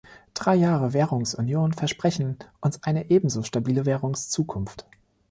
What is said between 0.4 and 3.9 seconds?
Jahre Währungsunion versprechen uns eine ebenso stabile